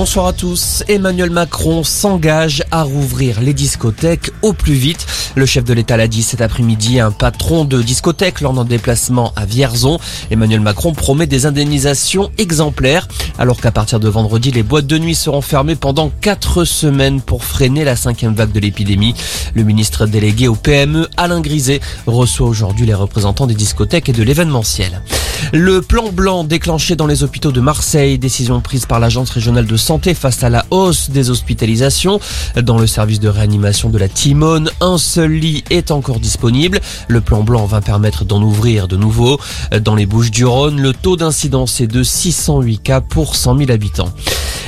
Bonsoir 0.00 0.26
à 0.28 0.32
tous. 0.32 0.84
Emmanuel 0.86 1.30
Macron 1.30 1.82
s'engage 1.82 2.62
à 2.70 2.84
rouvrir 2.84 3.40
les 3.40 3.52
discothèques 3.52 4.30
au 4.42 4.52
plus 4.52 4.74
vite. 4.74 5.04
Le 5.34 5.44
chef 5.44 5.64
de 5.64 5.74
l'État 5.74 5.96
l'a 5.96 6.06
dit 6.06 6.22
cet 6.22 6.40
après-midi 6.40 7.00
un 7.00 7.10
patron 7.10 7.64
de 7.64 7.82
discothèque 7.82 8.40
lors 8.40 8.52
d'un 8.52 8.64
déplacement 8.64 9.32
à 9.34 9.44
Vierzon. 9.44 9.98
Emmanuel 10.30 10.60
Macron 10.60 10.92
promet 10.92 11.26
des 11.26 11.46
indemnisations 11.46 12.30
exemplaires 12.38 13.08
alors 13.40 13.60
qu'à 13.60 13.72
partir 13.72 13.98
de 13.98 14.08
vendredi, 14.08 14.52
les 14.52 14.62
boîtes 14.62 14.86
de 14.86 14.98
nuit 14.98 15.16
seront 15.16 15.40
fermées 15.40 15.74
pendant 15.74 16.10
quatre 16.20 16.62
semaines 16.62 17.20
pour 17.20 17.42
freiner 17.42 17.82
la 17.82 17.96
cinquième 17.96 18.34
vague 18.34 18.52
de 18.52 18.60
l'épidémie. 18.60 19.16
Le 19.54 19.64
ministre 19.64 20.06
délégué 20.06 20.46
au 20.46 20.54
PME, 20.54 21.08
Alain 21.16 21.40
Griset, 21.40 21.80
reçoit 22.06 22.46
aujourd'hui 22.46 22.86
les 22.86 22.94
représentants 22.94 23.48
des 23.48 23.54
discothèques 23.54 24.08
et 24.08 24.12
de 24.12 24.22
l'événementiel. 24.22 25.02
Le 25.52 25.80
plan 25.80 26.10
blanc 26.10 26.44
déclenché 26.44 26.96
dans 26.96 27.06
les 27.06 27.22
hôpitaux 27.22 27.52
de 27.52 27.60
Marseille, 27.60 28.18
décision 28.18 28.60
prise 28.60 28.86
par 28.86 29.00
l'agence 29.00 29.30
régionale 29.30 29.66
de 29.66 29.76
santé 29.76 30.14
face 30.14 30.42
à 30.42 30.48
la 30.48 30.64
hausse 30.70 31.10
des 31.10 31.30
hospitalisations. 31.30 32.20
Dans 32.56 32.78
le 32.78 32.86
service 32.86 33.20
de 33.20 33.28
réanimation 33.28 33.90
de 33.90 33.98
la 33.98 34.08
Timone, 34.08 34.70
un 34.80 34.98
seul 34.98 35.32
lit 35.32 35.64
est 35.70 35.90
encore 35.90 36.20
disponible. 36.20 36.80
Le 37.08 37.20
plan 37.20 37.42
blanc 37.42 37.66
va 37.66 37.80
permettre 37.80 38.24
d'en 38.24 38.42
ouvrir 38.42 38.88
de 38.88 38.96
nouveaux. 38.96 39.38
Dans 39.82 39.94
les 39.94 40.06
Bouches 40.06 40.30
du 40.30 40.44
Rhône, 40.44 40.80
le 40.80 40.92
taux 40.92 41.16
d'incidence 41.16 41.80
est 41.80 41.86
de 41.86 42.02
608 42.02 42.78
cas 42.78 43.00
pour 43.00 43.36
100 43.36 43.58
000 43.58 43.70
habitants. 43.70 44.12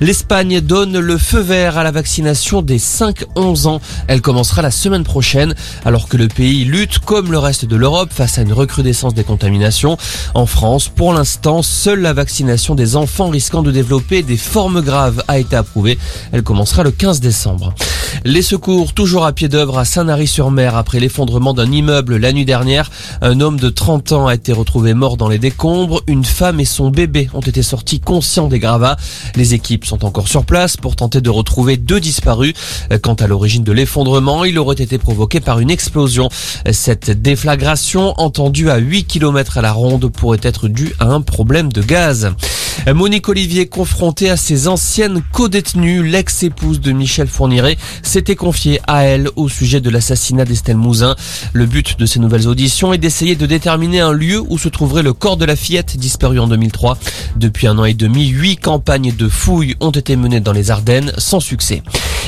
L'Espagne 0.00 0.60
donne 0.60 0.98
le 0.98 1.16
feu 1.16 1.40
vert 1.40 1.78
à 1.78 1.84
la 1.84 1.90
vaccination 1.90 2.60
des 2.60 2.78
5-11 2.78 3.66
ans. 3.66 3.80
Elle 4.08 4.20
commencera 4.20 4.60
la 4.60 4.70
semaine 4.70 5.04
prochaine 5.04 5.54
alors 5.84 6.08
que 6.08 6.16
le 6.16 6.28
pays 6.28 6.64
lutte 6.64 6.98
comme 6.98 7.32
le 7.32 7.38
reste 7.38 7.64
de 7.64 7.76
l'Europe 7.76 8.10
face 8.12 8.38
à 8.38 8.42
une 8.42 8.52
recrudescence 8.52 9.14
des 9.14 9.24
contaminations. 9.24 9.96
En 10.34 10.46
France, 10.46 10.88
pour 10.88 11.14
l'instant, 11.14 11.62
seule 11.62 12.00
la 12.00 12.12
vaccination 12.12 12.74
des 12.74 12.96
enfants 12.96 13.30
risquant 13.30 13.62
de 13.62 13.70
développer 13.70 14.22
des 14.22 14.36
formes 14.36 14.82
graves 14.82 15.22
a 15.28 15.38
été 15.38 15.56
approuvée. 15.56 15.98
Elle 16.32 16.42
commencera 16.42 16.82
le 16.82 16.90
15 16.90 17.20
décembre. 17.20 17.74
Les 18.24 18.42
secours 18.42 18.92
toujours 18.92 19.24
à 19.24 19.32
pied 19.32 19.48
d'œuvre 19.48 19.78
à 19.78 19.84
Saint-Nary-sur-Mer 19.84 20.76
après 20.76 21.00
l'effondrement 21.00 21.54
d'un 21.54 21.70
immeuble 21.70 22.16
la 22.16 22.32
nuit 22.32 22.44
dernière. 22.44 22.90
Un 23.22 23.40
homme 23.40 23.58
de 23.58 23.68
30 23.68 24.12
ans 24.12 24.26
a 24.26 24.34
été 24.34 24.52
retrouvé 24.52 24.94
mort 24.94 25.16
dans 25.16 25.28
les 25.28 25.38
décombres. 25.38 26.02
Une 26.06 26.24
femme 26.24 26.60
et 26.60 26.64
son 26.64 26.90
bébé 26.90 27.28
ont 27.34 27.40
été 27.40 27.62
sortis 27.62 28.00
conscients 28.00 28.48
des 28.48 28.58
gravats. 28.58 28.96
Les 29.34 29.54
équipes 29.54 29.84
sont 29.84 30.04
encore 30.04 30.28
sur 30.28 30.44
place 30.44 30.76
pour 30.76 30.96
tenter 30.96 31.20
de 31.20 31.30
retrouver 31.30 31.76
deux 31.76 32.00
disparus. 32.00 32.54
Quant 33.02 33.14
à 33.14 33.26
l'origine 33.26 33.64
de 33.64 33.72
l'effondrement, 33.72 34.44
il 34.44 34.58
aurait 34.58 34.74
été 34.74 34.98
provoqué 34.98 35.40
par 35.40 35.60
une 35.60 35.70
explosion. 35.70 36.28
Cette 36.72 37.10
déflagration, 37.10 38.14
entendue 38.18 38.70
à 38.70 38.78
8 38.78 39.04
km 39.04 39.58
à 39.58 39.62
la 39.62 39.72
ronde, 39.72 40.08
pourrait 40.08 40.40
être 40.42 40.68
due 40.68 40.94
à 40.98 41.06
un 41.06 41.20
problème 41.20 41.72
de 41.72 41.82
gaz. 41.82 42.32
Monique 42.94 43.28
Olivier, 43.28 43.66
confrontée 43.66 44.30
à 44.30 44.36
ses 44.36 44.68
anciennes 44.68 45.22
co-détenues, 45.32 46.06
l'ex-épouse 46.06 46.80
de 46.80 46.92
Michel 46.92 47.26
Fourniret, 47.26 47.76
s'était 48.02 48.36
confiée 48.36 48.80
à 48.86 49.04
elle 49.04 49.28
au 49.36 49.48
sujet 49.48 49.80
de 49.80 49.90
l'assassinat 49.90 50.44
d'Estelle 50.44 50.76
Mouzin. 50.76 51.16
Le 51.52 51.66
but 51.66 51.98
de 51.98 52.06
ces 52.06 52.20
nouvelles 52.20 52.48
auditions 52.48 52.92
est 52.92 52.98
d'essayer 52.98 53.34
de 53.34 53.46
déterminer 53.46 54.00
un 54.00 54.12
lieu 54.12 54.40
où 54.40 54.58
se 54.58 54.68
trouverait 54.68 55.02
le 55.02 55.12
corps 55.12 55.36
de 55.36 55.44
la 55.44 55.56
fillette 55.56 55.96
disparue 55.96 56.38
en 56.38 56.46
2003. 56.46 56.98
Depuis 57.36 57.66
un 57.66 57.78
an 57.78 57.84
et 57.84 57.94
demi, 57.94 58.28
huit 58.28 58.56
campagnes 58.56 59.14
de 59.16 59.28
fouilles 59.28 59.76
ont 59.80 59.90
été 59.90 60.16
menées 60.16 60.40
dans 60.40 60.52
les 60.52 60.70
Ardennes 60.70 61.12
sans 61.18 61.40
succès. 61.40 61.82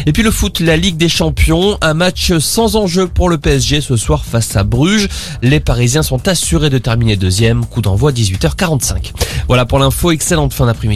Et 0.07 0.13
puis 0.13 0.23
le 0.23 0.31
foot, 0.31 0.61
la 0.61 0.77
Ligue 0.77 0.97
des 0.97 1.09
Champions, 1.09 1.77
un 1.81 1.95
match 1.95 2.33
sans 2.39 2.77
enjeu 2.77 3.09
pour 3.09 3.29
le 3.29 3.39
PSG 3.39 3.81
ce 3.81 3.97
soir 3.97 4.25
face 4.25 4.57
à 4.57 4.65
Bruges. 4.65 5.09
Les 5.43 5.61
Parisiens 5.61 6.03
sont 6.03 6.29
assurés 6.29 6.71
de 6.71 6.79
terminer 6.79 7.17
deuxième, 7.17 7.65
coup 7.65 7.83
d'envoi 7.83 8.13
18h45. 8.13 9.13
Voilà 9.49 9.65
pour 9.65 9.79
l'info, 9.79 10.11
excellente 10.39 10.55
fin 10.55 10.67
d'après-midi. 10.67 10.87